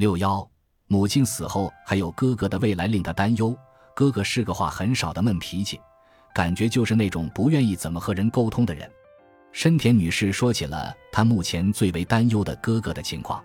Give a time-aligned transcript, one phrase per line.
[0.00, 0.48] 六幺，
[0.86, 3.54] 母亲死后还有哥哥的未来令他担忧。
[3.94, 5.78] 哥哥是个话很少的闷脾气，
[6.34, 8.90] 感觉就是那种不愿意怎么和人沟通的人。
[9.52, 13.44] 深田女士说起了她目前最为担忧的哥哥的情况。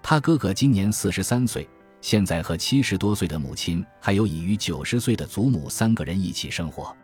[0.00, 1.68] 她哥哥今年四十三岁，
[2.00, 6.96] 现在和七十多岁的母亲还有已逾九十岁的祖母三个人一起生活。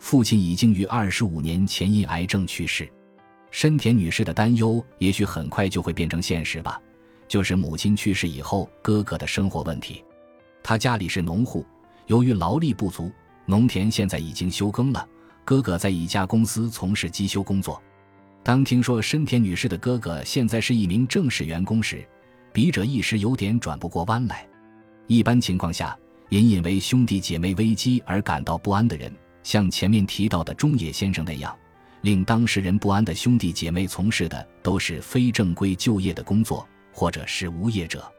[0.00, 2.92] 父亲已经于二十五年前因癌症去世。
[3.52, 6.80] 深田女士的担忧也许很快就会变成现实吧，
[7.32, 10.04] 就是母亲去世以后哥哥的生活问题。
[10.62, 11.64] 他家里是农户，
[12.06, 13.10] 由于劳力不足，
[13.46, 15.08] 农田现在已经休耕了。
[15.42, 17.82] 哥哥在一家公司从事机修工作。
[18.42, 22.06] 当听说深田女士的哥哥现在是一名正式员工时，
[22.52, 24.46] 笔者一时有点转不过弯来。
[25.06, 29.10] 一般情况下，隐隐为兄弟姐妹危机而感到不安的人，
[29.42, 31.56] 像前面提到的中野先生那样，
[32.02, 38.10] 令当事人不安的兄弟姐妹从事的都是非正规就业的工作，或者是无业者。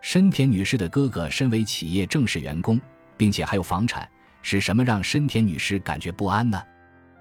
[0.00, 2.80] 深田女士的哥哥身为企业正式员工，
[3.16, 4.08] 并且还有房产。
[4.42, 6.62] 是什么让深田女士感觉不安呢？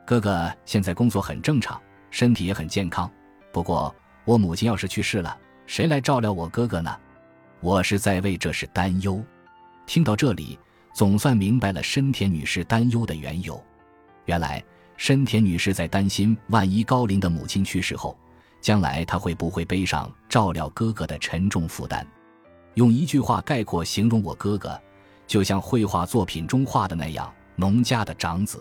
[0.06, 3.12] 哥哥现在工作很正常，身体也很健康。
[3.52, 6.98] 不过我母亲要是去世了，谁来照料我哥哥呢？
[7.60, 9.22] 我是在为这事担忧。
[9.86, 10.58] 听到这里，
[10.94, 13.62] 总算明白了深田女士担忧的缘由。
[14.24, 14.64] 原来
[14.96, 18.18] 深田女士在担心，万一高龄的母亲去世后，
[18.62, 22.06] 将来他会不会背上照料哥哥的沉重负担？
[22.76, 24.80] 用一句话概括形容我哥哥。
[25.28, 28.60] 就像绘画作品中画的那样，农家的长子。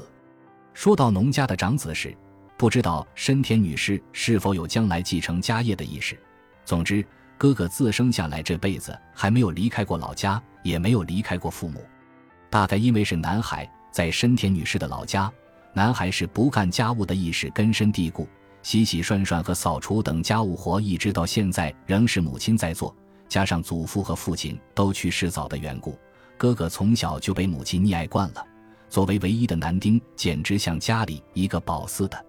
[0.74, 2.14] 说到农家的长子时，
[2.58, 6.18] 不知道深田女士是否有将来继承家业的意识。
[6.66, 7.02] 总之，
[7.38, 11.82] 哥哥自生下来这辈子还没有离开过老家，也没有离开过父母。
[12.50, 15.32] 大概因为是男孩，在深田女士的老家，
[15.72, 18.28] 男孩是不干家务的意识根深蒂固，
[18.68, 22.94] 洗洗涮涮和扫除等家务活，一直到现在仍是母亲在做。
[23.26, 25.98] 加上祖父和父亲都去世早的缘故。
[26.36, 28.46] 哥哥从小就被母亲溺爱惯了，
[28.90, 32.26] 作为唯一的男丁，简直像家里一个宝似的。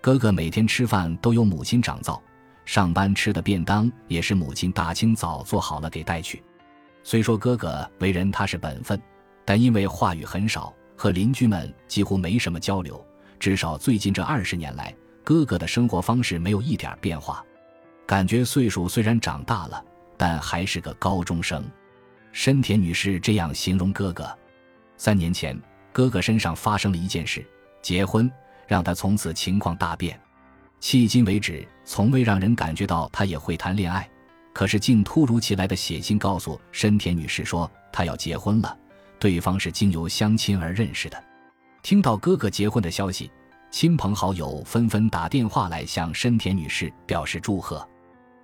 [0.00, 2.20] 哥哥每天吃饭都由母亲掌灶，
[2.64, 6.42] 上班吃的便当也是母亲大清早做好了给带去。
[7.04, 9.00] 虽说哥哥为人踏实本分，
[9.44, 13.00] 但因为话语很少，和邻居们几乎没什么交流。
[13.38, 14.92] 至少最近这二十年来，
[15.26, 17.44] 哥哥的生活方式没有一点变化，
[18.06, 19.84] 感觉岁数虽然长大了，
[20.16, 21.64] 但还是个高中生。
[22.30, 24.32] 深田女士这样形容哥哥：
[24.96, 25.60] 三年前，
[25.92, 27.44] 哥哥身上发生了一件事，
[27.82, 28.30] 结婚，
[28.68, 30.16] 让他从此情况大变。
[30.80, 34.08] 迄今为止，从未让人感觉到他也会谈恋爱，
[34.52, 38.78] 可是竟突如其来的写信告诉深田女士说他要结婚了，
[39.18, 41.20] 对方是经由相亲而认识的。
[41.82, 43.28] 听到哥哥结婚的消息，
[43.70, 47.86] 亲朋好友纷纷打电话来向深田女士表示祝贺。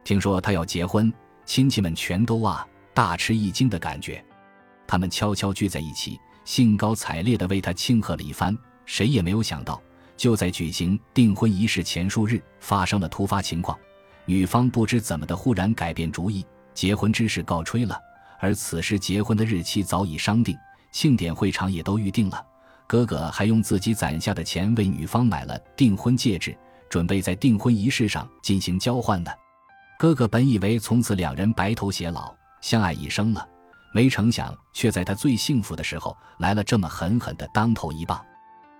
[0.04, 1.12] 听说她要结婚，
[1.44, 2.66] 亲戚们全都啊。
[2.94, 4.22] 大吃一惊的感觉，
[4.86, 8.54] 他们悄悄聚在一起，兴高采烈地为他庆贺了一番。
[8.84, 9.80] 谁也没有想到，
[10.14, 13.78] 就在举行订婚仪式前数日，发生了突发情况。
[14.26, 16.44] 女方不知怎么的忽然改变主意，
[16.74, 17.98] 结婚之事告吹了。
[18.38, 20.54] 而此时结婚的日期早已商定，
[20.92, 22.44] 庆典会场也都预定了。
[22.92, 26.54] 哥哥还用自己攒下的钱为女方买了订婚戒指，
[26.90, 29.30] 准备在订婚仪式上进行交换呢。
[29.98, 32.34] 哥哥本以为从此两人白头偕老。
[32.60, 33.48] 相爱一生了，
[33.94, 38.22] 没成想却在他最幸福的时候来了这么狠狠的当头一棒。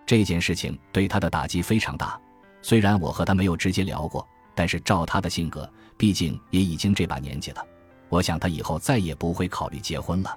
[0.05, 2.21] 这件事情对他的打击非常大。
[2.61, 7.65] 虽然我和他没有直接聊过，但是照他的性格，毕竟也已经这把年纪了，
[8.11, 10.37] 我想他以后再也不会考虑结婚了。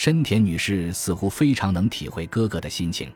[0.00, 3.12] 深田女士似乎非常能体会哥哥的心情。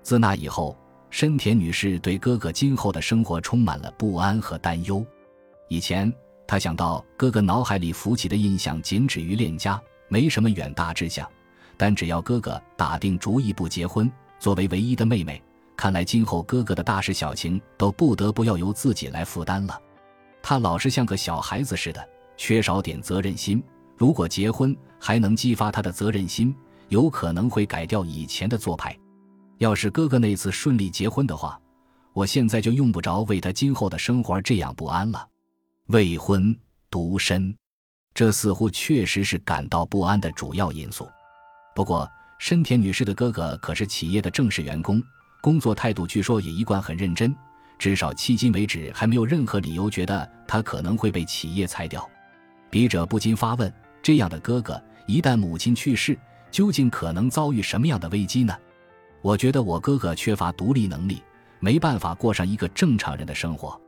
[0.00, 0.74] 自那以后，
[1.10, 5.04] 深田女士对哥哥今后的生活充满了不安和担忧。
[5.68, 6.10] 以前。
[6.46, 11.30] 她想到哥哥脑海里浮起的印象仅止于恋家，没什么远大志向。
[11.76, 15.42] 但只要哥哥打定主意不结婚，作为唯一的妹妹，
[15.76, 19.78] 看来今后哥哥的大事小情都不得不要由自己来负担了。
[20.42, 22.08] 他老是像个小孩子似的，
[22.38, 23.62] 缺少点责任心。
[23.96, 26.54] 如果结婚还能激发他的责任心，
[26.88, 28.96] 有可能会改掉以前的做派。
[29.58, 31.58] 要是哥哥那次顺利结婚的话，
[32.12, 35.28] 我现在就用不着为他今后的生活这样不安了。
[35.86, 36.56] 未婚
[36.90, 37.54] 独身，
[38.12, 41.08] 这似乎确实是感到不安的主要因素。
[41.74, 42.08] 不过，
[42.38, 45.02] 深田女士的哥哥可是企业的正式员工，
[45.40, 47.34] 工作态度据说也一贯很认真。
[47.78, 52.08] 至少迄今为止，还没有任何理由觉得他可能会被企业裁掉。
[52.70, 53.72] 笔者不禁发问：
[54.04, 56.14] 这样的哥哥，一旦母亲去世，
[56.50, 58.54] 究竟可能遭遇什么样的危机呢？
[59.22, 61.22] 我觉得我哥哥缺乏独立能力，
[61.58, 63.80] 没办法过上一个正常人的生活。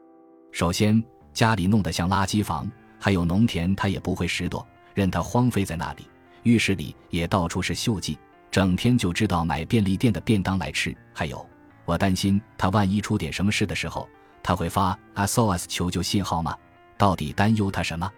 [0.52, 1.04] 首先，
[1.34, 2.66] 家里弄得像垃圾房，
[2.98, 4.64] 还有农田，他也不会拾掇，
[4.94, 6.08] 任他荒废在那里。
[6.44, 8.18] 浴室里也到处是锈迹，
[8.50, 10.96] 整天就知道买便利店的便当来吃。
[11.12, 11.46] 还有，
[11.84, 14.08] 我担心他万一出点什么事的时候，
[14.42, 16.56] 他会发 SOS 求救信号吗？
[16.96, 18.10] 到底担忧他什么？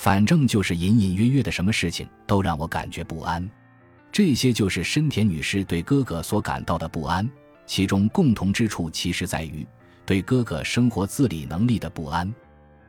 [0.00, 3.50] 反正就是隐隐约约的什么事情都让我感觉不安。
[4.12, 7.28] 这些就是深田女士对哥哥所感到的不安，
[7.66, 9.66] 其中共同之处其实在于
[10.06, 12.32] 对哥哥生活自理能力的不安。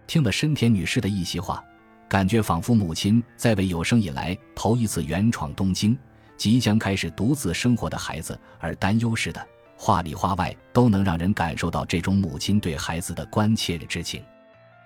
[0.06, 1.64] 听了深田女士的一席话。
[2.08, 5.98] 感觉仿佛母亲在为有生以来头一次远闯东京、
[6.38, 14.24] 即将开始独自生活的孩子而担忧似的，话里话外都能让人感受到这种母亲对孩子的关切之情。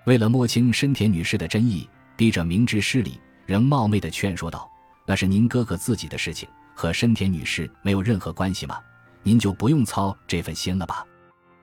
[0.04, 4.70] 为了摸清深田女士的真意，笔者明知失礼，仍冒昧的劝说道
[5.04, 8.78] ：“那是您哥哥自己的事情，和深田女士没有任何关系吗？
[9.22, 11.04] 您就不用操这份心了吧。”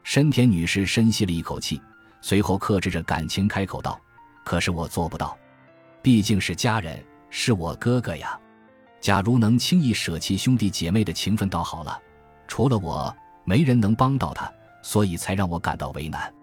[0.04, 1.82] 深田女士深吸了一口气，
[2.22, 4.00] 随后克制着感情开口道
[4.44, 5.38] ：“可是我做不到。”
[6.02, 8.38] 毕竟是家人，是我哥哥呀。
[9.00, 12.00] 假如能轻易舍弃兄弟姐妹的情分，倒好了。
[12.48, 13.16] 除了我，
[13.46, 14.52] 没人能帮到他，
[14.82, 16.34] 所以才让我感到为难。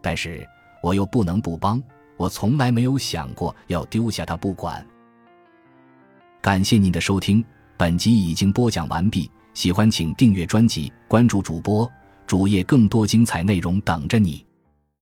[0.00, 0.48] 但是
[0.82, 1.82] 我又不能不帮，
[2.20, 4.86] 我从来没有想过要丢下他不管。
[6.42, 7.42] 感谢您的收听，
[7.78, 9.30] 本集已经播讲完毕。
[9.54, 11.90] 喜欢请订阅专辑，关注主播
[12.26, 14.44] 主页，更多精彩内容等着你。